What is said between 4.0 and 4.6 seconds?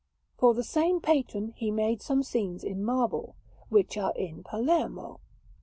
in